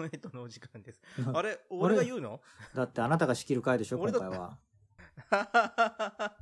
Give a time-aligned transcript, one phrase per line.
[0.00, 0.10] はい。
[0.10, 1.00] セクション8のお時間です。
[1.32, 2.40] あれ俺が言うの？
[2.74, 4.58] だってあなたが仕切る回でしょ、今回は。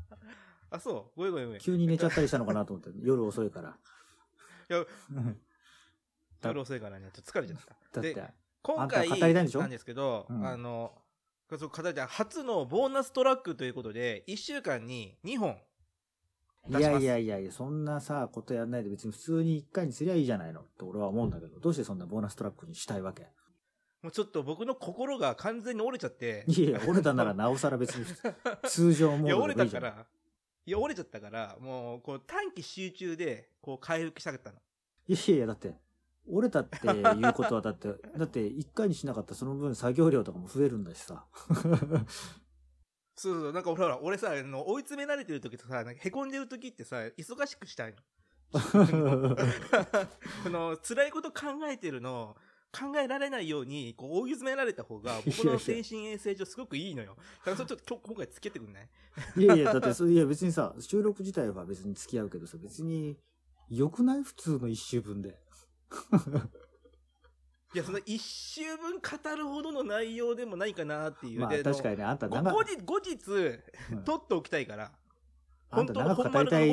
[0.71, 1.19] あ、そう？
[1.21, 1.61] ごめんごめんごめん。
[1.61, 3.71] 急に寝ちゃったりしたのかなと思って、 夜遅いから。
[4.71, 5.41] いやうん
[6.43, 7.67] 夜遅いからね、ちょっと疲れちゃった。
[7.67, 9.61] だってで、今回あんた語りたいんでしょ？
[9.61, 10.99] なんですけど、うんあの、
[11.51, 15.61] そう語りたい初のボーナストラックということで、1週間に2本
[16.69, 23.27] いやいやいやいや、そんなさ、ことやんないで別に普通に一回にすりゃいいじゃないのって俺は思うんだけど、どうしてそんなボーナストラックにしたいわけ？
[24.03, 26.45] もうちょっと僕の心が完全に折れちゃって。
[26.49, 28.05] いやいや、折れたならなおさら別に
[28.65, 29.79] 通常モいや、折れたか。
[29.79, 30.07] ら、
[30.67, 34.59] いや、折れちゃったから、もう、こう、短期集中で、こう、回復したかったの。
[35.07, 35.77] いやいや、だって、
[36.29, 41.27] 折れたっていうことはだって、 だって一回にしなかったらその分作業量とかも増えるんだしさ。
[43.15, 47.99] そうそう、なんか俺ほら、俺さ、あの追い詰められてる時とさ、なんか凹んでる時ってさ、忙しくしたいの。
[50.43, 52.37] この、辛いこと考えてるの、
[52.73, 57.17] 考えられないように、こう、追い詰められた方が、僕の精神衛生上すごくいいのよ。
[57.45, 58.89] だからそれちょっと今日、今回つけてくんない？
[59.37, 63.19] いやいや、だってそ、いや別にさ、収録自体は別に付き合うけどさ、別に、
[63.69, 64.23] 良くない？
[64.23, 65.39] 普通の一周分で。
[67.75, 71.41] いや、その一周分語るほどの内容でもないかなっていう。
[71.41, 73.15] まあで確かにね、あんた後日、後日、
[73.93, 74.93] うん取っておきたいから。
[75.71, 76.71] あん本当のた長く本語りたい。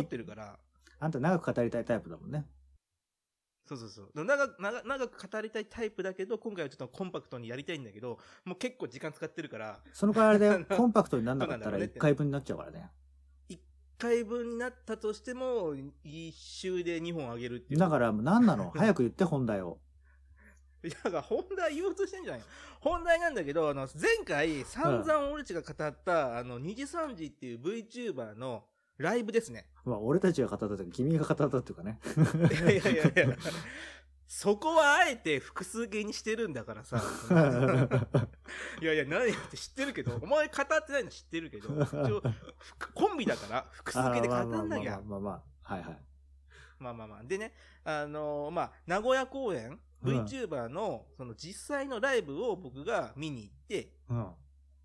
[1.00, 2.46] あんた長く語りたいタイプだもんね。
[3.70, 4.26] そうそうそう。
[4.26, 12.90] 長く、長長く語りたいタイプだけど、今回はちょっとコンパクトにやりたいんだけど、もう結構時間使ってるから、その代わり でコンパクトになんなかったらそうなんだろうねって1回分になっちゃうからね。
[13.48, 13.62] 一
[14.00, 17.80] 回分になったとしても、一周で2本あげるっていう。
[17.80, 18.72] だから何なの？
[18.76, 19.80] 早く言って本題を。
[20.84, 22.40] いや、本題言おうとしてんじゃない？
[22.40, 22.46] よ。
[22.80, 28.64] 本題なんだけど、あの、前回散々俺たちが語った、あの、二次三次っていう VTuber の
[29.00, 29.66] ライブですね。
[29.86, 32.00] まあ俺たちが語ったというか君が語ったっていうかね。
[32.64, 33.38] いやいやいやいや。
[34.28, 37.02] そこはあえて複数形にしてるんだからさ。
[38.80, 42.22] いやいや、何って知ってるけど、お前語ってないの知ってるけど、一応、
[42.78, 44.92] ふコンビだから、複数形で語んなきゃ。
[44.98, 45.74] まあまあまあまあまあ。
[45.74, 46.06] はいはい。
[46.78, 47.24] まあまあまあ。
[47.24, 54.34] でね、あのーまあ、名古屋公演、うん VTuber の、その実際のライブを僕が見に行って、うん。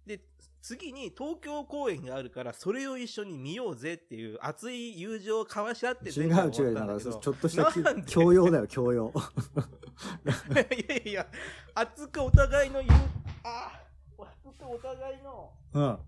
[0.06, 0.20] で、
[0.60, 7.72] 次に東京公演があるから、それを一緒に見ようぜっていう熱い友情を交わし合って違う違う、だけどちょっとした
[8.06, 9.12] 教養だよ、教養。
[10.52, 11.26] いやいやいや、
[11.74, 13.00] 熱くお互いの言う、
[13.44, 13.82] あ
[14.18, 15.98] 熱くお互いの、うん。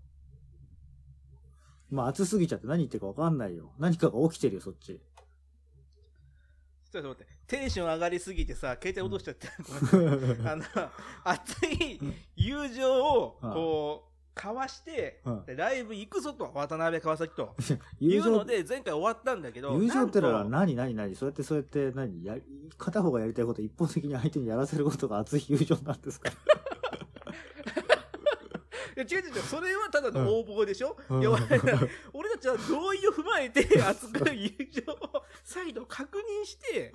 [1.89, 3.71] まあ暑すぎちゃって何言ってるか分かんないよ。
[3.79, 4.99] 何かが起きてるよ、そっち。
[6.91, 9.47] ちょっと待って、テンション上がりすぎてさ、携帯落としちゃって、
[9.91, 10.63] ごめんあの、
[11.23, 11.99] 熱い
[12.35, 14.07] 友情を、こう、
[14.39, 15.45] 交わして、うん。
[15.45, 17.55] でライブ行くぞと、渡辺川崎と。
[17.99, 21.15] いうので、前回終わったんだけど、友情ってのは何何何？
[21.15, 22.23] そうやってそうやって何？
[22.23, 22.43] やり
[22.77, 26.29] 片方がやりたいこと一方的に相手にやらせることが熱い友情なんですか？
[26.29, 26.33] い
[28.99, 31.41] や違う違うそれはただの応募でしょ、うんいや俺
[32.13, 36.93] 俺たちは同意を踏まえて、 熱く友情を再度確認して、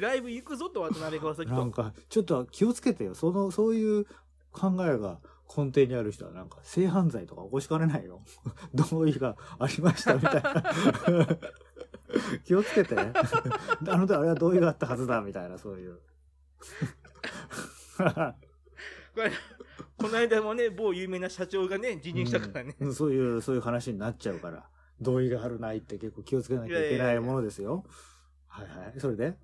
[0.00, 1.56] ライブ行くぞと、渡辺川崎と。
[1.56, 3.14] なんか、ちょっと気をつけてよ。
[3.14, 4.06] その、そういう
[4.52, 5.20] 考えが
[5.56, 8.22] 根底にある人はなんか性犯罪とか起こしかねないよ。
[8.74, 10.64] 同意がありましたみたいな。
[12.44, 12.96] 気をつけて。
[12.98, 13.04] あ
[13.96, 16.00] の時あれは同意があったはずだみたいな、そういう。
[19.14, 19.30] これ
[20.04, 22.76] この間もね、某有名な社長がね、辞任したからね。
[22.78, 24.68] うんそういう、そういう話になっちゃうから。
[25.00, 27.84] 同意があるないって結構気をつけなきゃいけないものですよ。
[28.46, 29.00] はいはい。
[29.00, 29.36] それで？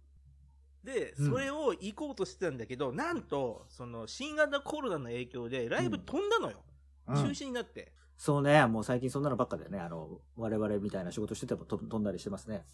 [0.85, 6.63] で、うんそれを行こうとしてたんだけど、なんと、その、新型コロナの影響で、ライブ飛んだのよ。
[7.09, 7.93] うん中止になって。
[8.17, 9.81] そうね、もう最近そんなのばっかだよね。
[9.81, 12.65] あの、我々みたいな仕事しててもと飛んだりしてますね。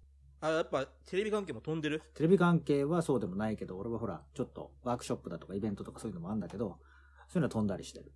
[0.41, 2.03] あ、やっぱ、テレビ関係も飛んでる？
[2.14, 6.78] テレビ関係はそうでもないけど、俺はほら、ちょっとワークショップだとかイベントとかそういうのもあるんだけど、
[7.28, 8.13] そういうのは飛んだりしてる。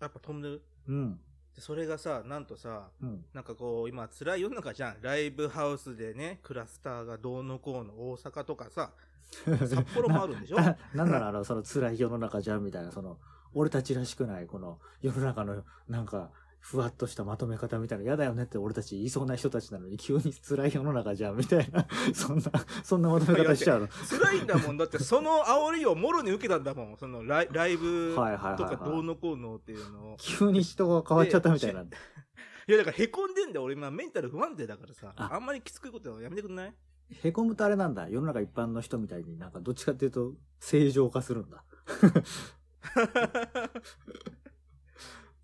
[0.00, 0.62] やっぱ飛んでる？
[0.88, 1.20] うん。
[1.54, 3.24] でそれがさ、なんとさ、うん。
[3.32, 4.96] なんかこう、今辛い世の中じゃん。
[5.00, 8.92] ライブハウスでね、クラスターがどうのこうの大阪とかさ、
[9.44, 10.56] 札幌もあるんでしょ？
[10.56, 13.18] ななんならあの、その辛い世の中じゃんみたいな、その、
[13.54, 22.44] 俺たちらしくない、この世の中のなんか、ふわっとしたまとめ方みたいな、嫌だよねって俺たち言いそうな人たちなのに、急に辛い世の中じゃんみたいな、 そんな、
[22.82, 23.88] そんなまとめ方しちゃうの。
[23.88, 24.76] 辛いんだもん。
[24.76, 26.96] だってその煽りをもろに受けたんだもん。
[26.96, 30.16] そのライライブとかどうのこうのっていうのを。
[30.18, 31.82] 急に人が変わっちゃったみたいな。
[31.82, 33.62] いやだから凹んでんだよ。
[33.62, 35.12] 俺今メンタル不安定だからさ。
[35.16, 36.74] ああんまりきつくいことはやめてくんない？
[37.22, 38.08] へこむとあれなんだ。
[38.08, 41.62] 世の中一般の人みたいになんかどっちかっていうと正常化するんだ。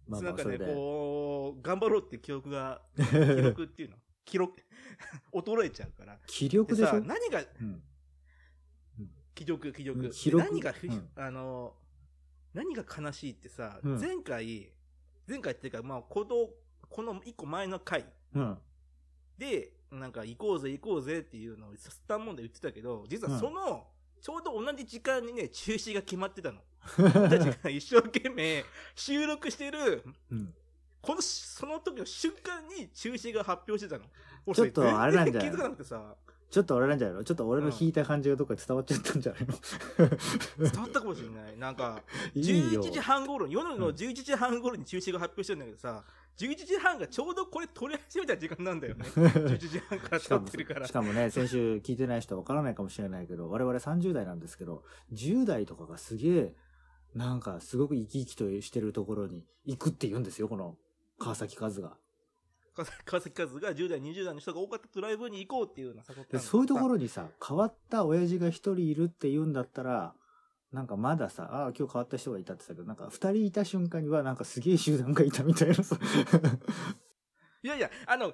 [0.07, 0.59] まあなんかね。
[0.59, 3.03] こう、頑張ろうって記憶が、 記
[3.43, 3.97] 録っていうの？
[4.25, 4.55] 記録、
[5.33, 6.19] 衰えちゃうから。
[6.27, 7.01] 気力でしょ？
[7.01, 7.83] 何が、うん。
[9.35, 10.11] 記録、記録。
[10.11, 11.77] 記録何がふ、うんあの、
[12.55, 14.73] 何が悲しいってさ、うん前回、
[15.27, 16.51] 前回っていうか、まあ、この、
[16.89, 18.05] この一個前の回
[18.35, 18.59] うん。
[19.39, 23.89] で、なんか行こうぜ行こうぜっていうのをスタンモンで言ってたけど、実はその、
[24.23, 26.61] ちょうど同じ時間にね、中止が決まってたの。
[26.99, 28.65] 俺たちが一生懸命
[28.95, 30.55] 収録してる、うん。
[31.01, 34.05] この、その時の瞬間に中止が発表してたの。
[34.47, 35.51] 俺ちょっとあれなんじゃない？
[35.51, 36.15] 全然気づかなくてさ、
[36.51, 37.25] ちょっと俺なんじゃないの？
[37.25, 40.69] ちょっと俺の引いた感じがどっかで伝わっちゃったんじゃないの？
[40.71, 41.59] 伝わったかもしれない。
[41.59, 42.03] なんか、
[42.35, 46.05] いいよ11時半頃、夜の11時半頃に中止が発表してるんだけどさ、
[46.39, 49.05] 11時半がちょうどこれ撮り始めた時間なんだよね。
[49.05, 50.93] 11時半から撮ってるからし。
[50.93, 54.83] かもね、先週聞いてない人はわからないかもしれないけど、我々30代なんですけど、
[55.13, 56.55] 10代とかがすげえ、
[57.15, 60.77] なんかすごく生き生きとしてるところに行くって言うんですよ、この
[61.19, 61.97] 川崎和が。
[63.05, 65.95] 川崎和が10代、20代の人が多かったドライブに行こうっていう
[66.39, 70.15] そういうところにさ、変わった親父が一人いるって言うんだったら、
[70.73, 75.99] なんかまださ、ああ、今日変わった人がいたって言ったけど、なんか二人いた瞬間には、なんかすげえ集団がいたみたいなさ。
[77.63, 78.33] いやいや、あの、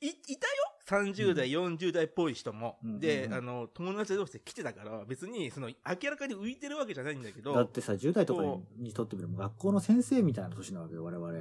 [0.00, 2.78] い、いたよ ?30 代、40代っぽい人も。
[2.82, 11.32] うんで、うんうんあの、友達同士で来てたから、別に、その、明らかに浮いてるわけじゃないんだけど、だってさ、10代とかそににとってみれば学校の先生みたいな年なわけよ、我々。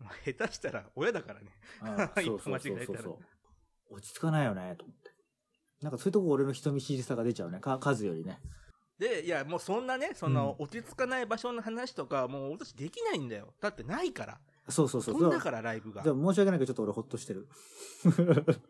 [0.00, 1.50] まあ下手したら親だからね。
[1.80, 3.18] ああ一歩そうそう間違えたらそうそうそう。
[3.94, 5.10] 落ち着かないよね、と思って。
[5.82, 7.60] なんかそういうとこ俺の人見知りさが出ちゃうね。
[7.60, 8.40] か数よりね。
[8.98, 13.54] で、いや、もうそんなね、その、落ち着かない場所の話とか、もう俺たちできないんだよ。
[13.60, 14.40] だってないから。
[14.68, 15.14] そうそうそう。
[15.14, 16.12] 飛んだからライブがじゃ。
[16.12, 17.48] あ申し訳ないけど、ちょっと俺ほっとしてる。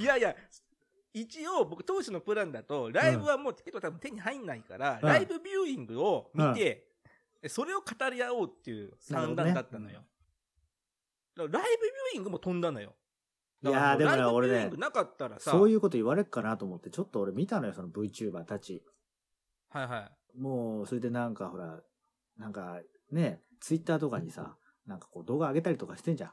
[0.00, 0.34] いやいや、
[1.12, 6.88] 一応僕当初のプランだと、ライブはもう結構多分手に入んないから、うんライブビューイングを見て、
[7.48, 10.02] それを語り合おうっていう算段だったのよ。
[11.36, 12.94] だからライブビューイングも飛んだのよ。
[13.64, 18.82] いやーでもね俺ねなかったらさ、そういうこと言われっかなと思って、ちょっと俺見たのよ、その VTuber たち。
[19.70, 20.40] はいはい。
[20.40, 21.80] もう、それでなんかほら、
[22.38, 22.80] なんか
[23.10, 24.56] ね、ツイッターとかにさ、
[24.86, 26.32] なんかこう動画上げたりとかしてんじゃん。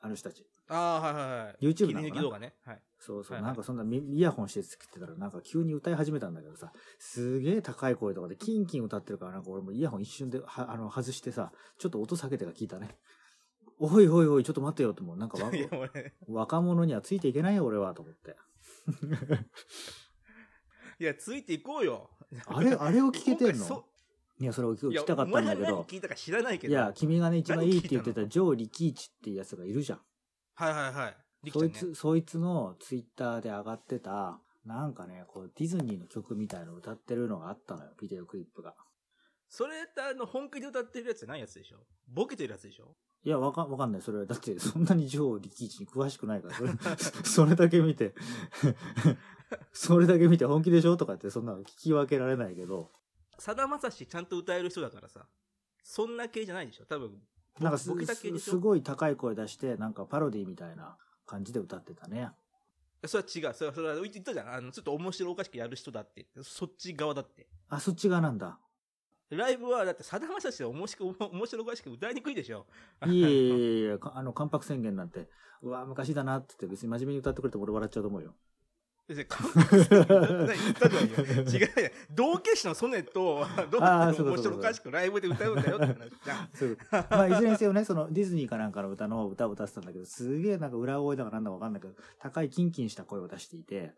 [0.00, 0.46] あの人たち。
[0.68, 1.56] ああ、はいはいはい。
[1.60, 2.54] YouTube なのかな動画ね。
[2.64, 2.82] はい。
[2.98, 12.96] そうそう、はいはいなんかそんなみイヤホンしてつけてたら、なんか急に歌い始めたんだけどさ、すげえ高い声とかでキンキン歌ってるから、なんか俺もイヤホン一瞬ではあの外してさ、ちょっと音下げてから聞いたね。
[13.78, 15.16] おいおいおい、ちょっと待ってよと思う。
[15.16, 18.36] なんかわいや、俺、若者にはついていけないよ、俺は、と思って。
[20.98, 22.10] いや、ついていこうよ。
[22.46, 23.84] あれ、あれを聞けてん今回その
[24.38, 25.82] いや、それを聞いやきたかったんだけお前が何ど。
[25.82, 26.72] 聞いたか知らないけど。
[26.72, 30.00] いや、君がね、一番いいって言ってたたジョー・リキーチっていうやつがいるじゃん。
[30.54, 31.50] はいはいはい。
[31.50, 38.74] そいつ、そいつのツイッターで上がってた、なんかね、こう、ディズニーの曲みたいの歌ってるのがあったのよ、ビデオクリップが。
[39.48, 41.86] それってあの、本気で歌ってるやつじゃないやつでしょ？
[42.08, 42.96] ボケてるやつでしょ？
[43.24, 44.02] いや、わかわかんない。
[44.02, 46.72] それは、だって、 そんなにジョー・リキーチに詳しくないから、それ
[47.24, 48.14] それだけ見て、
[49.72, 52.92] それだけ見て本気でしょとかって、そんなの聞き分けられないけど、
[53.38, 55.26] さだまさしちゃんと歌える人だからさ。
[55.82, 57.10] そんな系じゃないでしょ多分。
[57.58, 57.90] ボなんかす
[58.38, 60.96] すごい高い声出して、なんかパロディみたいな
[61.26, 62.32] 感じで歌ってたね。
[63.04, 63.54] それは違う。
[63.54, 64.52] それは、それは言ったじゃん。
[64.52, 66.26] あの、ちょっと面白おかしくやる人だって。
[66.42, 67.46] そっち側だって。
[67.68, 68.58] あ、そっち側なんだ。
[69.30, 72.66] ライブは、だって、さだまさしは面白く面白おかしく歌いにくいでしょ
[73.06, 75.28] いえいえいえあの、関白宣言なんて、
[75.62, 78.34] うわ、昔だなって言って別に真面目に歌ってくれても俺笑っちゃうと思うよ。
[79.08, 81.42] 別に、韓国語で言ったじゃないよ。
[81.44, 81.90] 違うよ。
[82.10, 87.06] 道化師のソネットを、どうやって面白おかしくライブで歌うんだよって話じゃん。
[87.10, 93.92] まあ、いずれにせよね、そのディズニーかなんかの歌の歌を歌ってたんだけど、すげえなんか裏声だかなんだかわかんないけど、高いキンキンした声を出していて、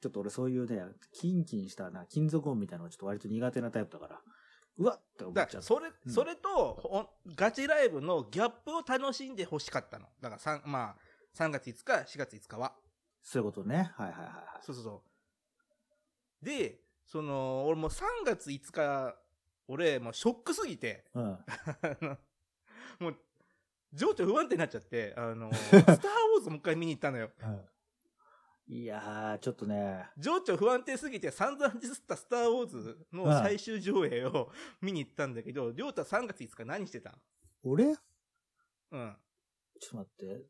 [0.00, 4.20] ちょっと俺そういうね、キンキンしたな、金属音みたいなのがちょっと割と苦手なタイプだから、
[4.78, 5.46] うわっって思っちゃった。
[5.46, 10.06] だからそれ、うんそれと、ガチライブのギャップを楽しんでほしかったの。
[10.20, 10.96] だから三まあ、
[11.36, 12.74] 3月5日、4月5日は。
[13.22, 13.92] そういうことね。
[13.96, 14.64] はいはいはいはい。
[14.64, 15.02] そうそうそ
[16.42, 16.44] う。
[16.44, 19.16] で、その、俺もう3月5日、
[19.66, 21.24] 俺、もうショックすぎて、うん。
[23.00, 23.16] もう、
[23.92, 27.30] 情緒不安定になっちゃって、あの、 スター・ウォーズもう一回見に行ったのよ。
[28.70, 34.50] いやー、ちょっとね、情緒不安定すぎて散々ディスったスター・ウォーズの最終上映を
[34.82, 37.18] 見に行ったんだけど、りょうた3月5日何してた
[37.62, 37.96] 俺？
[37.96, 38.00] ちょ
[38.92, 39.10] うん。
[39.10, 39.16] っ
[39.90, 40.46] と待って。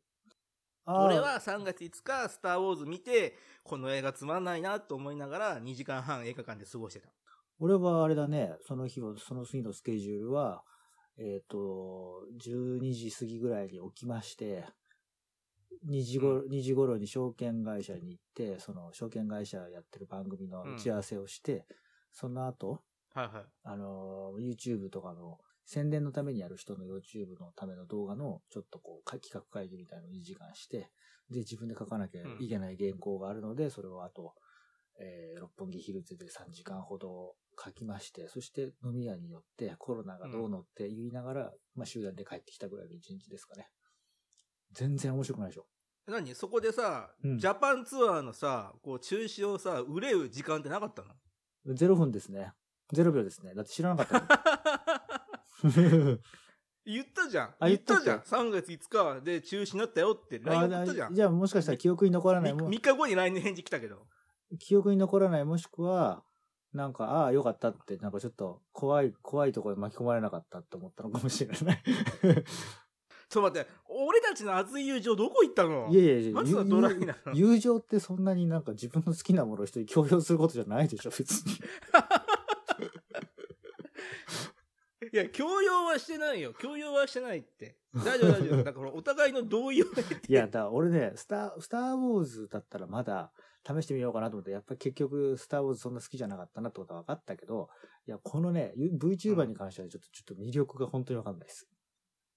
[0.85, 7.13] 俺は3月5日、スター・ウォーズ見て、この映画つまんないなと思いながら、2時間半映画館で過ごしてた。
[7.59, 10.65] 俺はあれだね、その日を、その次のスケジュールは、
[11.17, 14.65] えっ、と、12時過ぎぐらいに起きまして、
[15.87, 21.65] 2時頃、2時頃に証券会社に行って、その証券会社やってる番組の打ち合わせをして、
[22.11, 22.81] その後、
[23.13, 23.45] はいはい。
[23.63, 30.89] あの、YouTube とかの宣伝のためにやる人の YouTube のための動画のちょっとこうか企画会議みたいなのを2時間して、
[31.29, 34.33] で、自分で書かなきゃいけない原稿があるので、それをあと、
[34.99, 43.69] えー六本木ヒルズで3時間ほど書きまして、そして飲み屋に寄ってコロナがどうのって言いながら、まあ集団で帰ってきたぐらいの一日ですかね。
[44.73, 45.65] 全然面白くないでしょ。
[46.07, 46.33] 何？
[46.35, 51.09] そこでさ、うんジャパンツアーのさ、こう中止をさ、憂う時間ってなかったの
[51.75, 52.53] ？0分ですね。
[52.93, 53.53] 0秒ですね。
[53.53, 56.19] だって知らなかったもん
[56.85, 57.55] 言ったじゃん。
[57.59, 58.49] あ言ったじ言ったゃん。
[58.49, 61.11] 3月5日で中止になったよって LINE 送ったじゃん。
[61.11, 64.07] あじゃあもしかしたら記憶に残らないも3日後に LINE で返事来たけど。
[64.57, 66.23] 記憶に残らないもしくは、
[66.73, 71.83] なんか、ああ、よかったって、なんかちょっと怖い、怖いところに巻き込まれなかったって思ったのかもしれない。
[73.29, 75.87] ちょっと待って、俺たちの熱い友情どこ行ったの？
[75.91, 77.33] いやいやいや、ドライなの？
[77.33, 81.53] 友情ってそんなになんか自分の好きなものを人に強要することじゃないでしょ、別に。
[85.11, 86.53] いや、強要はしてないよ。
[86.53, 87.77] 強要はしてないって。
[87.95, 88.63] 大丈夫大丈夫。
[88.63, 90.31] だからお互いの同意を得て。
[90.31, 93.31] いや、だ俺ね、スター、スターウォーズだったらまだ
[93.65, 97.69] 試してみようかなと思って、やっぱり結局スターウォーズそんな好きじゃなかったなってことは分かったけど、
[98.07, 101.67] いや、このね、VTuber に関してはちょっと、ちょっと魅力が本当に分かんないです。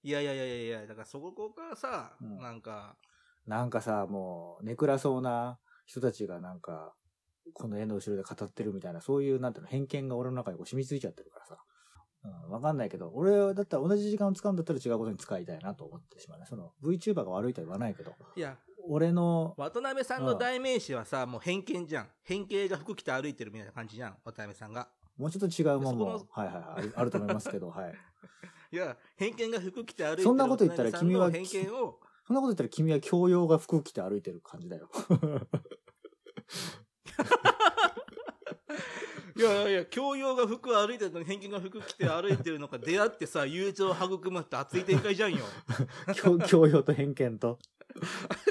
[0.03, 2.95] いやいやいやいやいや、だからそこからさ、うんなんか、
[3.47, 6.93] なんかさ、もう、ネクラそうな人たちがなんか、
[7.53, 11.57] この絵の後ろで語ってるみたいな、そういう、なんていうの、偏見が俺の中にこう染みついちゃってるからさ。
[12.25, 16.45] うん、わかんないけど、俺だったら同じ時間を使うんだったら違うことに使いたいなと思ってしまうね。
[16.47, 18.57] その、VTuber が悪いとは言わないけど、いや、
[18.87, 22.09] 俺の、渡辺さんの代名詞はさ、もう偏見じゃん。
[22.23, 24.17] 偏見が服着て歩いてるみたいな感じじゃん。
[24.23, 24.89] 渡辺さんが。
[25.17, 27.93] もうちょっと違うもんもはいはいはい、 あると思いますけど、はい。
[28.71, 34.89] いや、偏見が服着て歩いてるそんなこと言ったら君は偏見を、そんなこと言ったら君は教養が服着て歩いてる感じだよ。
[39.35, 45.45] い やいやいや、教養が服を歩いてるのに偏見が服着て歩いてるのか出会ってさ、友情を育むって熱い展開じゃんよ。
[46.15, 47.59] 教教養と偏見と。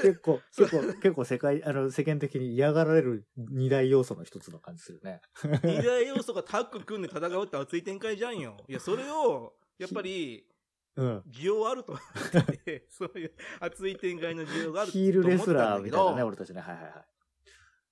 [0.01, 5.21] 結構、 結構、結構世界、あの、世間的に嫌がられる二大要素の一つの感じするね。
[5.63, 8.57] 二大要素がタッグ組んで戦うって熱い展開じゃんよ。
[8.67, 10.47] いや、それを、やっぱり、
[10.95, 11.19] うん。
[11.27, 16.61] 需要あると思ってて、 そういう熱い展開の需要があると思ヒールレスってたんだけどラーみたいなね、俺たちね。
[16.61, 17.05] はいはいはい。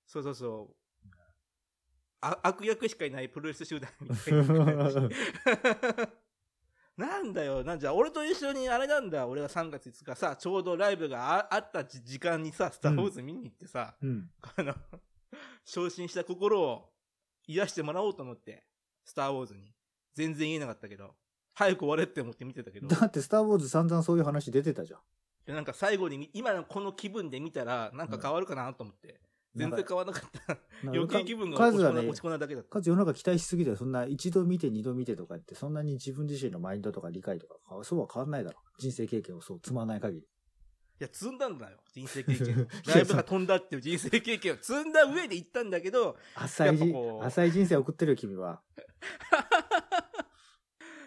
[0.06, 0.76] そうそうそう。
[2.20, 4.90] あ悪役しかいないプロレス集団みたいな。
[6.96, 14.30] なんだよ、なんじゃ、俺と一緒にあれなんだ、俺が3月5日さ、ちょうどライブがああった時時間にさ、スター・ウォーズ見に行ってさ、うん。
[14.56, 14.74] あの、
[15.64, 16.90] 昇進した心を
[17.46, 18.66] 癒してもらおうと思って、
[19.04, 19.72] スター・ウォーズに。
[20.14, 21.14] 全然言えなかったけど、
[21.54, 25.00] 早く終われって思って見てたけど、だって、スター・ウォーズ散々そういう話出てたじゃん。
[25.46, 29.20] でなんか最後にみ、今のこの気分で見たら、なんか変わるかなと思って、
[29.54, 30.58] 全然変わらなかった。
[30.84, 32.70] 余計気分が落ち込ね落ち込んだだけだった。
[32.70, 38.58] かつ世の中期待しすぎて、そんな一度見て二度見てとかって、そんなに自分自身のマインドとか理解とか、そうは変わんないだろ。
[38.78, 40.22] 人生経験をそう積まない限り。
[40.22, 40.24] い
[41.04, 42.66] や、積んだんだよ、人生経験を。
[42.94, 48.62] ライブが飛んだっていう人生経験を積んだ上で行ったんだけど、浅い浅い人生を送ってるよ、君は。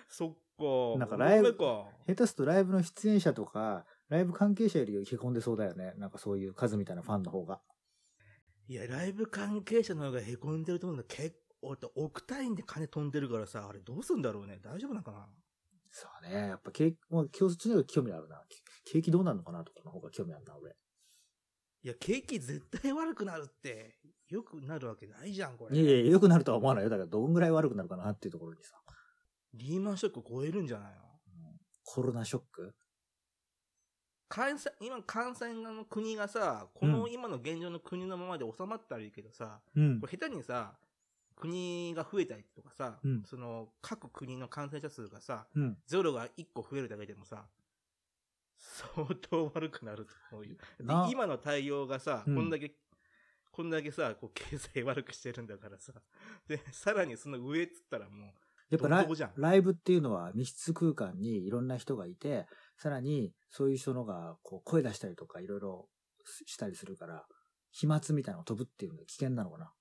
[0.09, 0.99] そっか。
[0.99, 1.55] なんかライブ。
[1.55, 5.93] 下手するとライブの出演者とか、ライブ関係者よりへこんでそうだよね。
[5.97, 7.61] なんかそういう数みたいなファンの方が。
[8.67, 14.59] いや、ライブ関係者の方が凹んでると思うんだ結構、億単位で金飛んでるからさ、あれどうすんだろうね。
[14.63, 15.27] 大丈夫なのかな？
[15.91, 16.47] そうね。
[16.49, 18.41] やっぱ景気、もう今日そっちの方が興味あるな。
[18.85, 20.75] 景気どうなるのかなとかの方が興味あるな、俺。
[21.83, 25.77] いや、景気絶対悪くなるって、良くなるわけないじゃん、これ。
[25.77, 26.89] いやいや、良くなるとは思わないよ。
[26.89, 28.75] だからどんぐらい悪くなるかなっていうところにさ。
[29.53, 31.05] リーマンショック超えるんじゃないの？
[31.85, 32.73] コロナショック？
[34.27, 39.99] 感染、今感染の国がさ、このうん今の現状の国のままで収まったらいいけどさ、うん。
[39.99, 40.73] これ下手にさ、
[41.35, 43.23] 国が増えたりとかさ、うん。
[43.25, 45.77] その各国の感染者数がさ、うん。
[45.85, 47.45] ゼロが1個増えるだけでもさ、
[48.57, 50.55] 相当悪くなると思うよ。
[51.09, 52.35] 今の対応がさ、うん。
[52.35, 52.73] こんだけ、
[53.51, 55.93] こんだけさ、こう経済悪くしてるんだからさ、
[56.47, 58.33] で、さらにその上っつったらも
[58.69, 58.87] やっぱ
[59.35, 65.87] ライブっていうのは密室空間にいろんな人がいて、さらにそういう人のがこう声出したりとかいろいろ
[66.45, 67.25] したりするから、
[67.71, 69.71] 飛沫みたいなのが飛ぶっていうのは危険なのかな？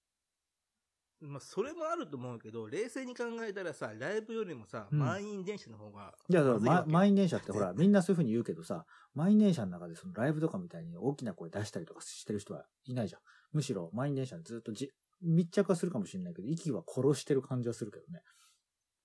[1.23, 8.85] う、まあそれもあると思うけど、冷静に考えたらさ、ライブよりもさ、うん満員電車の方がいや、だからま満員電車ってほら、みんなそういうふうに言うけどさ、
[9.15, 13.21] 満員電車の中でそのライブとかみたいに大きな声出したりとかしてる人はいないじゃん。
[13.53, 14.91] むしろ満員電車にずっとじ
[15.23, 18.21] 密着はするかもしれないけど、息は殺してる感じはするけどね。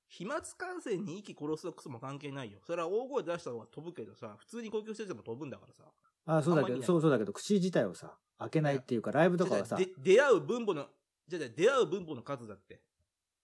[0.09, 2.59] 飛沫感染に息殺すとクソも関係ないよ。
[2.65, 5.83] それは大声出した方が飛ぶけどさ、普通に呼吸してても飛ぶんだからさ。
[6.25, 10.87] ああ、そうだけど、そうそうだけど、口自体をさ、開けないっていうか、ライブとかはさ出会う分母の、
[11.27, 12.81] じゃあ出会う分母の数だって。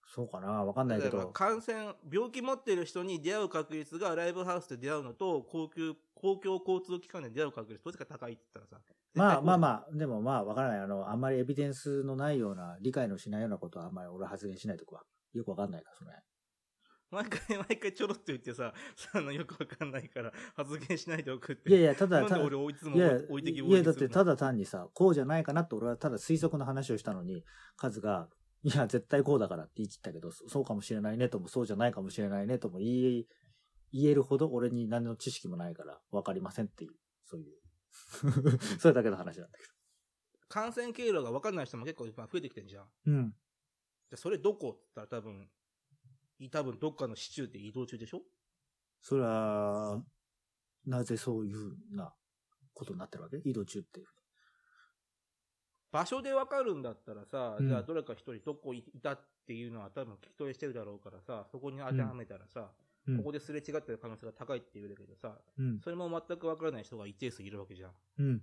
[0.08, 10.78] そうかなわかんないけど、感染、病気持ってる人に出会う確率がライブハウスで出会うのと、公共、公共交通機関で出会う確率どっちが高いって言ったらさ、まあまあまあ、でもまあわからない。
[10.80, 15.02] あの、あんまりエビデンスのないような、理解のしないようなことはあんまり俺は発言しないとこは。
[15.32, 16.10] よくわかんないから、それ。
[17.10, 18.72] 毎回毎回ちょろっと言ってさ、
[19.14, 21.70] あの、よくわかんないから発言しないでおくって。
[21.70, 22.96] いやいや、ただ、ただいつも
[23.30, 27.44] 置いてきいや、だってただ、だ単にさ、こうじゃないかなって俺はただ推測の話をしたのに、
[27.76, 28.28] カズが、
[28.62, 33.26] いや、絶対こうだからって言い切ったけど、そそうかもしれないねとも、そうじゃないかもしれないねとも言い、
[33.92, 36.90] 言えるほど俺に何の知識もないから分かりませんっていう、
[37.24, 37.54] そういう。
[38.78, 39.64] それだけの話なんだけ
[40.48, 42.84] 感染経路がわかんない人も結構今増えてきてんじゃん。
[42.84, 43.12] ど。
[43.12, 43.34] うん。
[44.10, 45.48] でそれどこって言ったら多分、い
[46.50, 48.22] 多分どっかの市中で移動中でしょ？
[49.00, 50.02] それは、
[50.84, 52.12] なぜそういうふうな
[52.74, 53.40] ことになってるわけ？
[53.44, 54.06] 移動中っていう。
[55.92, 65.80] 場所でわかるんだったらさ、うんじゃあどれか一人どこいたっていうのは多分聞き取りしてるだろうからさ、そこに当てはめたらさ、うんここですれ違ってる可能性が高いっていうだけどさ、うん。
[65.80, 67.92] それも全くわからない人が一定数いるわけじゃん。
[68.18, 68.42] うん。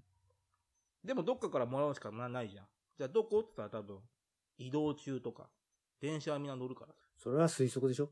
[1.04, 2.66] でもどっかからもらうしかないじゃん。
[2.98, 3.42] じゃあどこ？
[3.42, 4.00] って言ったら多分、
[4.58, 5.50] 移動中とか、
[6.00, 6.94] 電車はみんな乗るから。
[7.24, 8.12] それは推測でしょ？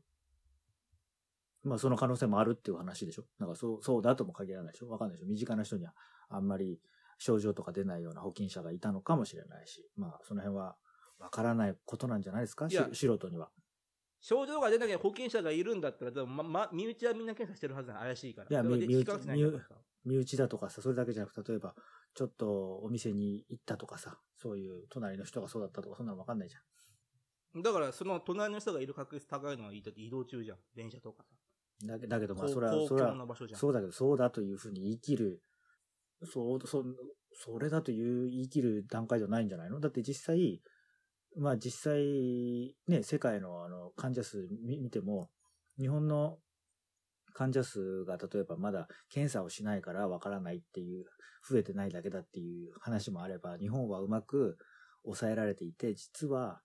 [1.64, 3.24] まあその可能性もあるっていう話でしょ？
[3.38, 4.88] なんかそう、そうだとも限らないでしょ？
[4.88, 5.28] わかんないでしょ？
[5.28, 5.92] 身近な人には
[6.30, 6.80] あんまり
[7.18, 10.76] 症状とか出ないような保菌者がいたのかもしれないし、まあその辺は
[11.18, 12.68] わからないことなんじゃないですか？
[12.70, 13.50] 素人には。
[14.22, 17.94] 症状が出なきゃ保険者がいるんだったら、でもま、ま、身内はみんな検査してるはずだ。
[17.94, 18.48] 怪しいから。
[18.50, 21.74] いや身比較しないんだからさ身内だとかさ、それだけじゃなくて、例えば、
[22.14, 26.62] ちょっとお店に行ったとかさ、そういう隣の人がそうだったとか、そんなのわかんないじゃん。
[27.54, 30.58] だから、その隣の人がいる確率高いのは移動中じゃん。
[30.74, 31.30] 電車とかさ。
[31.84, 33.26] だけだけど、まあ公それは、公それは。
[33.54, 35.42] そうだけど、そうだというふうに言い切る、
[36.24, 36.84] そう、そ、
[37.34, 39.80] それだという言い切る段階じゃないんじゃないの？
[39.80, 40.62] だって実際、
[41.36, 45.30] まあ実際、ね、世界のあの患者数見見ても、
[45.78, 46.38] 日本の
[47.34, 51.04] 患者数が例えばまだ検査をしないからわからないっていう、
[51.48, 54.58] 増えてないだけだっていう話もあれば、日本はうまく
[55.04, 56.62] 抑えられていて、実は、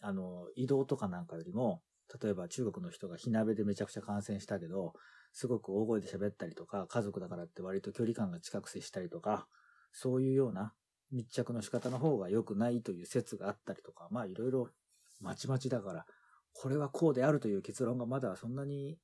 [0.00, 1.82] あの、移動とかなんかよりも、
[2.22, 4.94] 例えば中国の人が火鍋でめちゃくちゃ感染したけど、
[5.32, 9.46] すごく大声で喋ったりとか、家族だからって割と距離感が近く接したりとか、
[9.92, 10.72] そういうような
[11.10, 14.68] 密着の仕方の方が良くないという説があったりとか、まあいろいろ
[15.20, 16.06] まちまちだから、
[16.52, 18.98] これはこうであるという結論がまだそんなに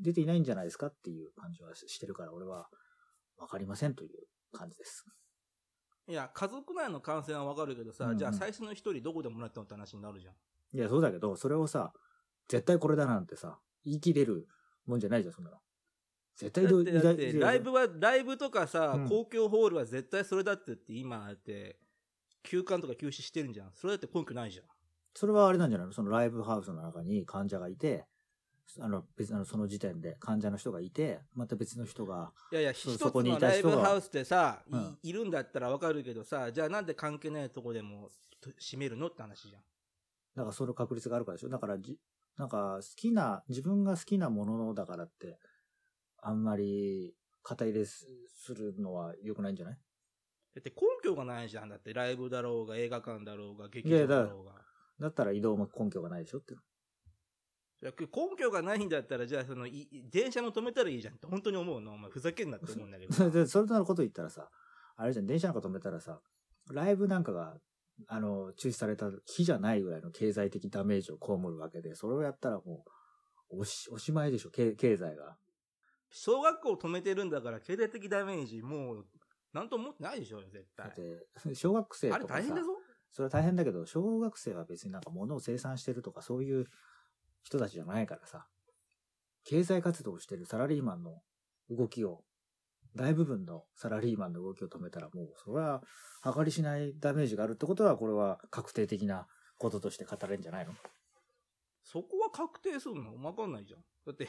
[0.00, 2.68] 出ていないんじゃないですかっていう感じはしてるから、俺は
[3.38, 4.10] わかりませんという
[4.52, 5.04] 感じです。
[6.08, 10.34] いや、家族内の感染はわかるけどさ、うんうんじゃあ最初の一人どこでもらったのって話になるじゃん。
[10.76, 11.92] いや、そうだけど、それをさ、
[12.48, 14.46] 絶対これだなんてさ、言い切れる
[14.86, 15.56] もんじゃないじゃん、そんなの。
[16.36, 21.78] 絶対どうだって、だっていやライブは、ライブとかさ、うん公共ホールは絶対それだってって今だって、
[22.42, 23.72] 休館とか休止してるんじゃん。
[23.74, 24.66] それだって根拠ないじゃん。
[25.14, 25.92] それはあれなんじゃないの？
[25.92, 28.04] そのライブハウスの中に患者がいて、
[28.80, 39.06] あの、別あの、その時点で患者の人がいて、また別の人が、いやいや、そ一つそこにいのライブハウスでさ、いうんいるんだったらわかるけどさ、じゃあなんで関係ないとこでもと閉めるの？
[39.06, 39.62] って話じゃん。
[40.34, 41.48] だからその確率があるからでしょ？
[41.48, 41.98] だからじ、
[42.36, 45.38] なんか好きな、自分が好きなものだからって、
[46.20, 49.78] あんまり肩入れすするのは良くないんじゃない？
[50.54, 51.68] だって根拠がないじゃん。
[51.68, 54.52] だってライブだろうが映画館だろうが劇場だろうが。
[54.98, 56.54] だったら移動も根拠がないでしょって。
[57.82, 61.92] 根拠がないんだったら、じゃあその、い電車も止めたらいいじゃんって本当に思うの？
[61.92, 63.30] お前ふざけんなって思うんだけど。
[63.30, 64.50] で、それとのこと言ったらさ、
[64.96, 66.20] あれじゃん、電車なんか止めたらさ、
[66.70, 67.58] ライブなんかが、
[68.08, 72.84] あの、中止された日じゃないぐらいの経済的ダメージを被るわけで、それをやったらも
[73.50, 75.38] う、おし、おしまいでしょ、経経済が。
[76.10, 79.06] 小学校止めてるんだから、経済的ダメージ、もう、
[79.52, 80.94] なんと思ってないでしょ絶対だっ。
[80.94, 82.76] て、小学生あれとかさ大変だぞ。
[83.10, 86.66] それは大変だけど、小学生は別になんか物を生産してるとかそういう
[87.46, 88.48] 人たちじゃないからさ、
[89.44, 91.22] 経済活動をしてるサラリーマンの
[91.70, 92.24] 動きを、
[92.96, 95.80] 大部分のサラリーマンの動きを止めたらもう、それは
[96.24, 99.28] 計りしないダメージがあるってことは、これは確定的な
[99.58, 100.72] こととして語れるんじゃないの？
[101.84, 103.80] そこは確定するのわかんないじゃん。
[104.04, 104.28] だって、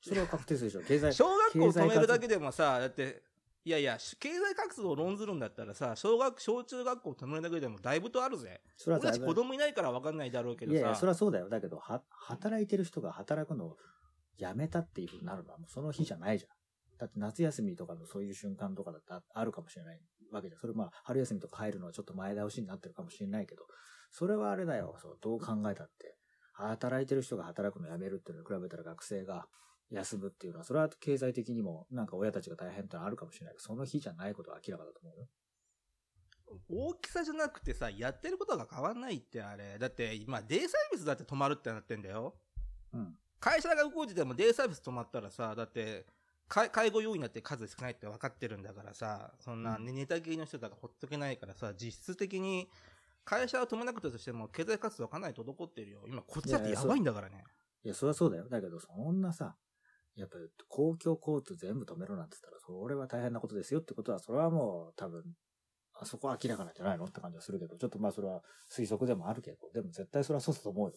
[0.00, 0.86] それは確定するでしょ。
[0.86, 3.24] 経済、小学校止めるだけでもさ、だって、
[3.64, 8.60] いやいや、経済活動を論ずるんだったらさ、小学、小中学校止めるだけでもだいぶとあるぜ。
[8.76, 10.78] それは俺たち子供いないからわかんないだろうけどさ。
[10.78, 11.48] いやいや、それはそうだよ。
[11.48, 13.76] だけど、は、働いてる人が働くのを
[14.36, 16.50] やめたっていうふうになるのはもうその日じゃないじゃん。
[16.98, 20.00] だって夏休みとかのそういう瞬間とかだってああるかもしれない
[20.32, 20.60] わけじゃん。
[20.60, 23.62] それまあ、春休みとか入るのはちょっと前倒しになってるかもしれないけど、
[24.10, 24.96] それはあれだよ。
[25.00, 26.16] そう、どう考えたって。
[26.54, 29.46] 働いてる人が働くのをやめるっていうのに比べたら学生が
[29.92, 35.26] 休むっていうのは、それは経済的にもなんか親たちが大変ってのはあるかもしれないけど、その日じゃないことは明らかだと思うよ。
[36.68, 39.78] 大きさじゃなくてさ、やってることが変わんないってあれ。
[39.78, 42.34] だって、今、デイサービスだって止まるってなってんだよ。
[42.92, 43.16] うん。
[43.40, 46.06] 会社が動いててもデイサービス止まったらさ、だって、
[46.48, 52.68] か介護要員だって数少ないって分かってるんだからさ、そんな、うんねネタ系の人だからほっとけないからさ、実質的に、
[53.24, 56.04] 会社を止めなくたとしても、経済活動はかなり滞ってるよ。
[56.06, 57.44] 今、こっちだってやばいんだからね。
[57.84, 58.48] いや、そりゃそうだよ。
[58.48, 59.56] だけど、そんなさ、
[60.16, 65.24] やっぱり公共交通全部止めろなんて言ったら、それは大変なことですよってことは、それはもう多分、
[65.94, 70.94] あそこは明らかなんじゃないのって感じはするけど、ちょっとまあそれは推測でもあるけど、でも絶対それはそうだと思うよ。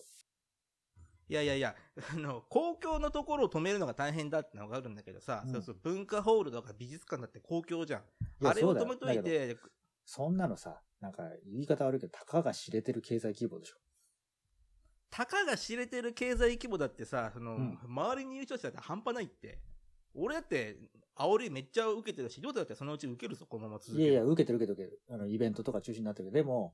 [1.28, 1.76] いやいやいや、
[2.14, 8.04] あの、公共のところを止めるのが大変だってのがあるんだけどさ、うんそうそう、文化ホールとか美術館だって公共じゃん。
[8.48, 9.58] あれを止めといて、
[10.06, 13.78] そんなのさ、なんか言い方悪いけど、たかが知れてる経済規模でしょ。
[15.10, 19.60] たかが知れてる経済規模だってさ、その、うん周りにいる人たちだって半端ないって。
[20.14, 20.78] 俺だって、
[21.18, 25.16] 煽りめっちゃ受けてるし、りょうただってそのうち受けるぞ、このまま続けいやいや、受けてる受けてる受けてる。
[25.16, 26.74] あの、イベントとか中止になってるけど、でも、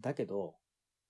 [0.00, 0.56] だけど、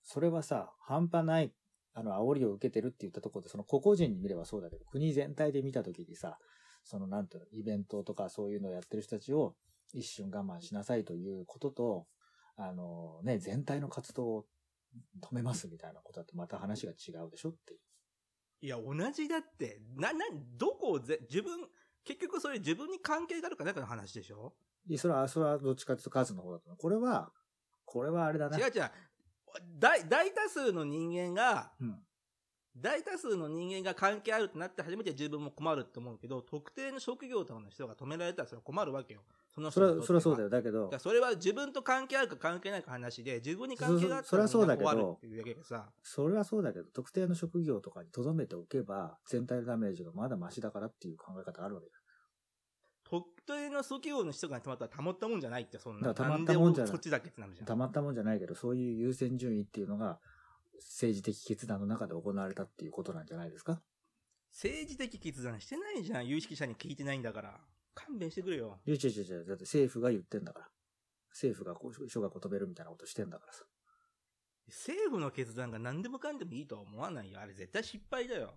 [0.03, 1.53] それはさ、半端ない、
[1.95, 6.39] あの、煽りを受けてるって言ったところで、その個々人に見ればそうだけど、国全体で見たときにさ、
[6.85, 9.55] その、なんていうの、イベントとかそういうのをやってる人たちを
[9.93, 12.07] 一瞬我慢しなさいということと、
[12.57, 14.47] あの、ね、全体の活動を
[15.21, 17.81] 止めますみたいなことだとまた話が違うでしょっていう。
[18.61, 21.69] いや、同じだって、な、な、どこをぜ、自分、
[22.05, 24.55] 結局それ自分に関係があるかないかの話でしょ？
[24.89, 26.77] いやそれは、それはどっちかというと数の方だと思う。
[26.79, 27.33] これは、
[27.85, 28.59] これはあれだな。
[28.59, 28.91] 違う違う。
[29.79, 32.03] 大、大多数の人間が、うん。
[32.77, 39.23] 大多数の人間が関係あるってなって初めて自分も困るって思うけど、特定の職業とかの人が止められたらそれは困るわけよ。
[39.55, 40.45] そのそれは、それはそうだよ。
[40.45, 40.51] よ。
[40.51, 45.91] だけどそれは自分と関係あるか関係ないか話で、自分に関係があったそそそれはそうだけどみんな困るっていうだけでさ。
[46.03, 51.99] それはそうだけど、特定の職業とかに留めておけば、全体のダメージがまだマシだからっていう考え方あるわけだよ。
[53.05, 56.15] 特定の職業の人がたまったらたまったもんじゃないって、そんな。
[56.15, 57.67] たまったもんじゃないそっちだけってなるじゃん。
[57.67, 60.21] たまったもんじゃないけど、そういう優先順位っていうのが、
[60.75, 63.81] 政治的決断の中で行われたっていうことなんじゃないですか？
[64.53, 66.29] 政治的決断してないじゃん。
[66.29, 67.61] 有識者に聞いてないんだから。
[68.07, 68.81] 勘弁してくれよ。
[68.87, 69.47] いや、違う違う違う。
[69.47, 70.69] だって政府が言ってんだから。
[71.31, 73.65] 政府がこう、諸学を止めるみたいなことしてんだからさ。
[74.67, 77.41] 政府の決断が何でもかんでもいいとは思わないよ。
[77.41, 78.55] あれ絶対失敗だよ。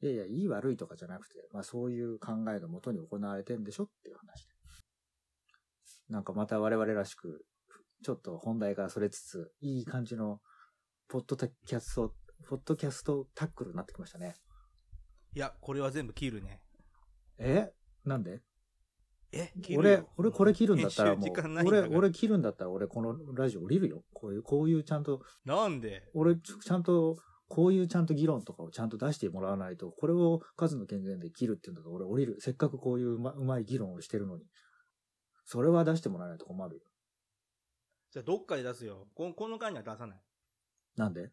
[0.00, 4.50] いやいや、いい悪いとかじゃなくて、まあそういう考えのもとに行われてんでしょっていう話で。
[6.08, 7.44] なんかまた我々らしく、
[8.02, 10.40] ちょっと本題からそれつつ、いい感じの、
[11.08, 12.14] ポッドキャスト、
[12.48, 14.36] ポッドキャストタックルになってきましたね。
[15.34, 16.62] いや、これは全部切るね。
[17.38, 17.72] え？
[18.04, 18.42] なんで？
[19.32, 21.30] え、俺よ、俺これ切るんだったら もう、
[21.66, 24.04] 俺、俺切るんだったら俺このラジオ降りるよ。
[24.12, 26.08] こういう、こういうちゃんと、なんで？
[26.14, 27.16] 俺ちちゃんと、
[27.48, 32.36] こういうちゃんと議論とかをちゃんと出してもらわないと、これを数の権限で切るっていうんだと俺降りる。
[32.40, 34.44] せっかくこういううまうまい議論をしてるのに。
[35.44, 36.82] それは出してもらわないと困るよ。
[38.10, 39.08] じゃあどっかで出すよ。
[39.14, 40.22] ここの間には出さない。
[40.96, 41.30] なんで？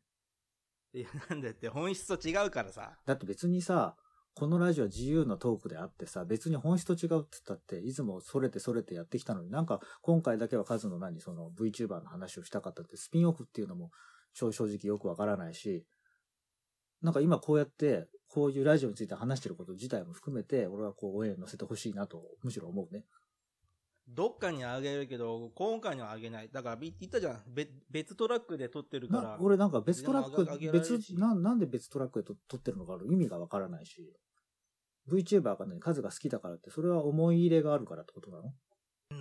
[0.93, 2.97] いや、なんでって本質と違うからさ。
[3.05, 3.95] だって別にさ、
[4.39, 13.91] このラジオは自由なトークであってさ、別に本質と違うって言ったって、いつもそれてそれてやってきたのに、なんか今回だけは数の何、その VTuber の話をしたかったって、スピンオフっていうのも
[14.33, 15.85] 正正直よくわからないし、
[17.01, 23.03] なんか今こうやって、こういうラジオについて話してること自体も含めて、俺はこう、応援乗せてほしいなと、むしろ思うね。
[24.07, 26.49] どっかにあげるけど、今回にはあげない。
[26.51, 27.43] だから、び言ったじゃん。
[27.53, 29.37] べ別トラックで撮ってるからな。
[29.39, 33.11] 俺なんか別トラック、別、ななんで別トラックでと撮ってるのかある？
[33.11, 34.11] 意味がわからないし、
[35.07, 38.53] VTuber がね、数が好きだからって、それは思い入れがあるからってことなの？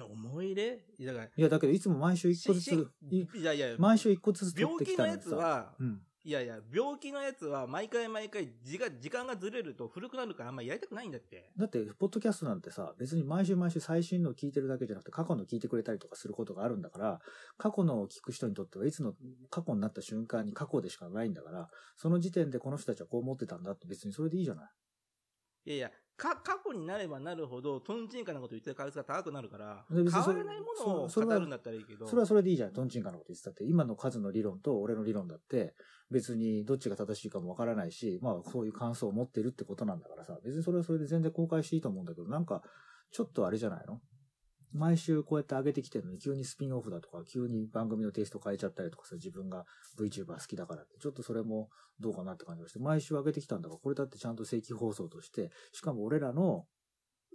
[0.06, 0.84] 思い入れ？
[0.98, 5.18] いやだから、いや、だけどいつも毎週一個ずしつ、いいやいや、毎週一個ずつ撮ってき病気のや。
[5.18, 6.02] つは、うん。
[6.24, 11.52] いやいや、病気のやつは毎回毎回時間時間がずれると古くなるからあんまりやりたくないんだって。
[11.56, 17.20] だって、ポッドキャストなんてさ、別に毎週毎週最新のを聞いてるだけじゃなくて、過去の聞いてくれたりとかすることがあるんだから、
[17.56, 19.14] 過去のを聞く人にとってはいつの、
[19.48, 24.70] 過去になった瞬間に過去でしかないんだから、その時点でこの人たちはこう思ってたんだって別にそれでいいじゃない。
[25.68, 32.08] いやいや、か、過去になればなるほど、トンチンカンなこと言ってる確率が高くなるから、で変わらないものをそそれは語るんだったらいいけど。
[32.08, 32.72] それはそれでいいじゃん。
[32.72, 33.64] トンチンカンなこと言ってたって。
[33.64, 35.74] 今の数の理論と俺の理論だって、
[36.10, 42.62] 別にどっちが正しいかもわからないし、まあそういう感想を持ってるってことなんだからさ、別にそれはそれで全然公開していいと思うんだけど、なんか、
[43.10, 44.00] ちょっとあれじゃないの？
[44.72, 49.64] 毎週こうやって上げてきてるのに急にスピンオフだとか、急に番組のテイスト変えちゃったりとかさ、自分が
[49.98, 51.68] VTuber 好きだからって、ちょっとそれも
[52.00, 56.66] どうかなって感じがして、毎週上げてきたんだから、これだってちゃんと正規放送として、しかも俺らの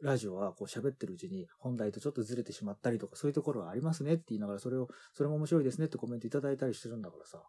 [0.02, 7.42] ラジオはこう喋ってるうちに本題とちょっとずれてしまったりとか、そういうところはありますねって言いながら、それを、それも面白いですねってコメントいただいたりしてるんだからさ、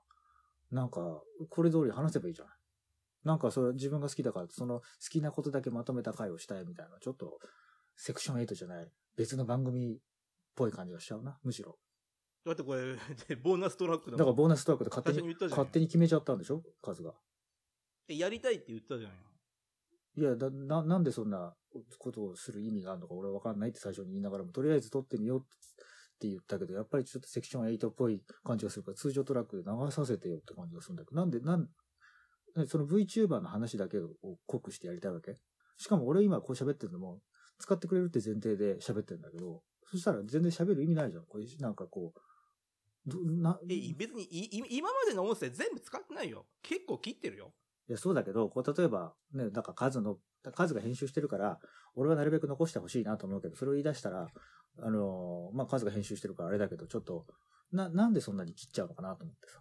[0.71, 1.21] なんか、
[1.51, 2.55] これ通り話せばいいじゃない。
[3.25, 7.39] なんかそれ自分が好きだから、その好きなことだけまとめた回をしたいみたいな、ちょっと、
[7.97, 9.99] セクション8じゃない、別の番組っ
[10.55, 11.79] ぽい感じがしちゃうな、むしろ。
[12.45, 12.97] だってこれ、
[13.37, 16.63] ボーナストラックだもんだからボーナストラックで勝手に、に勝手に決めちゃったんでしょ？
[16.83, 17.15] 数が。
[18.09, 19.17] えやりたいって言ったじゃんよ。
[20.17, 21.55] いや、だ、な、なんでそんな、
[21.99, 25.43] ことをする意味があるのか俺はわかんないって最初に言いながらも、とりあえず撮ってみようっ
[26.21, 31.67] て言ったけど、やっぱりちょっとセクション8っぽい感じがするから、通常トラックで流させてよって感じがするんだけど、なんで、なん、
[32.69, 34.11] その VTuber の話だけを
[34.47, 35.37] 濃くしてやりたいわけ？
[35.77, 37.21] しかも俺今こう喋ってるのも、
[37.59, 41.27] 使ってくれるって前提で喋ってるんだけど、そしたら全然喋る意味ないじゃん。
[41.27, 42.21] これ、なんかこう、
[43.07, 46.47] どなえ、別にい、い今までの音声全部使ってないよ。
[46.63, 47.53] 結構切ってるよ。
[47.89, 50.19] いや、そうだけど、こう、例えば、ね、なんか数の、
[50.55, 51.61] 数が編集してるから、
[51.95, 54.29] 俺はなるべく残してほしいなと思うけど、それを言い出したら、
[54.79, 57.27] あのーまあ、数が編集してるからあれだけど、ちょっと、
[57.73, 59.61] な、なんでそんなに切っちゃうのかなと思ってさ。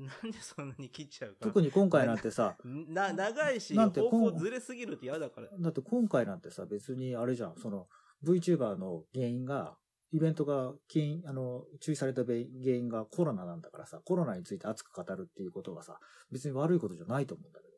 [0.00, 1.36] なんでそんなに切っちゃうか。
[1.40, 5.48] 特に今回なんてさ、 な、長いし、なんて方向ずれすぎるって嫌だから。
[5.58, 7.88] だって今回なんてさ、別にあれじゃん、その、
[8.24, 9.76] VTuber の原因が、
[10.10, 17.68] イベントが、禁あの、注意された原因がコロナなんだからさ、コロナについて熱く語るっていうことはさ、別に悪いことじゃないと思うんだけ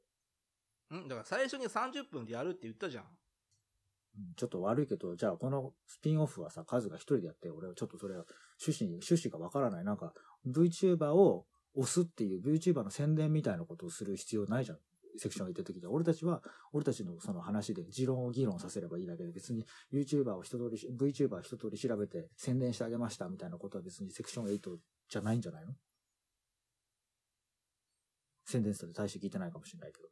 [0.95, 1.01] ど。
[1.05, 3.05] んだから最初に30分でやるって言ったじゃん
[4.37, 8.25] ちょっと悪いけど、じゃあこのスピンオフはさ、カズが一人でやって、俺はちょっとそれは
[8.61, 9.85] 趣旨に、趣旨がわからない。
[9.85, 10.13] なんか、
[10.47, 14.79] VTuber を押すっていう VTuber の宣伝みたいなことをする必要ないじゃん。
[15.19, 15.87] セクションが言ってる時に。
[15.89, 16.41] 俺たちは、
[16.73, 24.79] 俺たちのその話で持論を議論させればいいだけで、別に YouTuber を一通り、VTuber を一通り調べて宣伝してあげましたみたいなことは別にセクション8
[25.09, 25.73] じゃないんじゃないの？
[28.47, 30.09] 宣伝したって大して聞いてないかもしれないけど。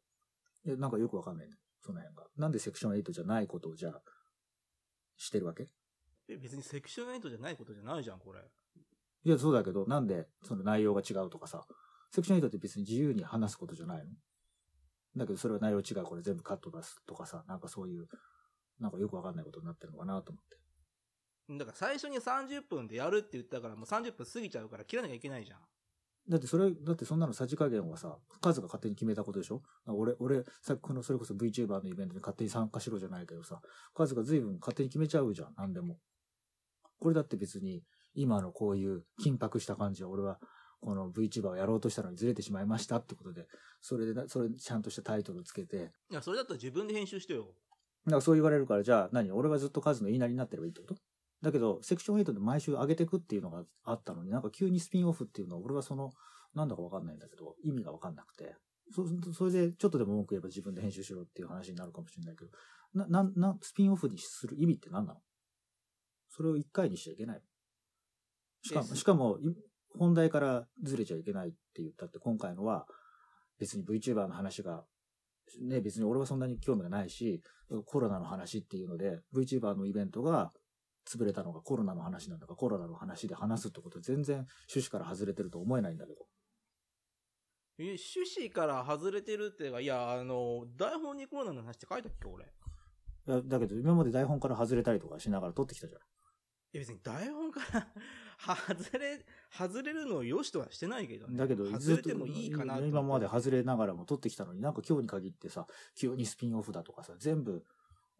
[0.64, 1.60] いや、なんかよくわかんないんだよ。
[1.80, 2.24] その辺が。
[2.36, 4.02] なんでセクション8じゃないことをじゃあ、
[5.16, 5.68] してるわけ？
[6.28, 8.40] え、別にセクション8じゃないことじゃないじゃん、これ。
[9.24, 11.66] いや、そうだけど、なんでその内容が違うとかさ、
[12.10, 14.12] セクション8って別に自由に話すことじゃないの？
[15.16, 18.06] だけど、それは内容違う、これ全部カット出すとかさ、なんかそういう、
[18.78, 20.56] なんかよくわかんないことになってるのかなと思って。
[21.58, 25.60] だから最初に30分でやるって言ったからもう30分過ぎちゃうから切らなきゃいけないじゃん。
[26.28, 29.62] だってそれ、だってそんなのさじ加減はさ、数が勝手に決めたことでしょ？
[29.86, 33.62] 俺、俺、さっきこの、それこそ VTuber のイベントに勝手に参加しろじゃないけどさ、
[33.94, 35.96] 数が随分勝手に決めちゃうじゃん、なんでも。
[37.00, 37.82] これだって別に、
[38.14, 40.38] 今のこういう緊迫した感じは俺は、
[40.80, 43.46] この VTuber をやろうとしたのにずれてしまいましたってことで、
[43.80, 47.46] それでな、それちゃんとしたタイトルつけて、いや、それだったら自分で編集してよ。
[48.06, 50.96] だからそう言われるから、じゃあ何俺がずっと数の言いなりになってればいいってこと？
[51.42, 56.10] だけど、セクション8で毎週上げてくっていうのがあったのに、なんか急にスピンオフっていうのは、俺はその、
[56.54, 58.54] なんだかわかんないんだけど、意味がわかんなくて。
[58.92, 62.50] そ、それで、ちょっとでも文句言えば自分で編集しろっていう話になるかもしれないけど、
[62.94, 65.20] な、な、な、スピンオフにする意味って何なの？
[66.30, 67.42] それを一回にしちゃいけないの？
[68.62, 69.54] しかも、しかも、い
[69.98, 72.86] 本題からずれちゃいけないって言ったって、今回のは、
[73.58, 74.84] 別に VTuber の話が、
[75.62, 77.42] ね、別に俺はそんなに興味がないし、
[77.86, 80.52] コロナの話っていうので、VTuber のイベントが
[81.06, 86.26] 潰れたのがコロナの話なんだか、コロナの話で話すってことは全然趣旨から外れてると思えないんだけど。
[87.78, 92.44] え、趣旨から外れてるっていうか、いや、あの、台本にコロナの話って書いたっけ、俺？
[92.44, 96.00] いやだけど今まで台本から外れたりとかしながら撮ってきたじゃん。
[96.72, 97.88] え、別に台本から
[98.66, 101.36] 外れ、外れるのを良しとはしてないけどね。
[101.36, 107.64] だけど、外れてもいいかな今まで外れながらも撮ってきたのになんか今日に限ってさ、急にスピンオフだとかさ、全部、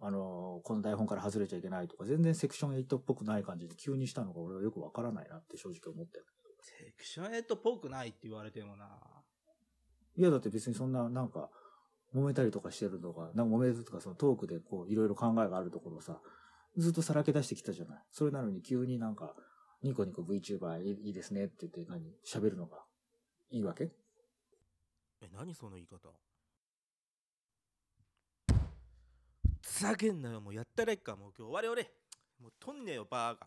[0.00, 6.26] あのーこの台本から外れちゃいけないとか、全然セクション8っぽくない感じで急にしたのが俺はよくわからないなって正直思ってる。
[6.60, 9.00] セクション8っぽくないって言われてもな。
[10.16, 11.50] いや、だって別にそんな、なんか、
[12.14, 16.20] 揉めたりとかしてるとか、なんか揉めるとか、そのトークでこう、いろいろ考えがあるところをさ、
[16.78, 18.04] ずっとさらけ出してきたじゃない。
[18.12, 19.34] それなのに急になんか、
[19.82, 22.14] ニコニコ VTuber いいですねって言って何？
[22.24, 22.78] 喋るのが
[23.50, 23.90] いいわけ？
[25.20, 26.08] え、何その言い方？
[29.60, 31.90] ふざけんなよ、もうやったらいっか、もう今日終わり俺。
[32.40, 33.46] もうとんねえよ、バーが。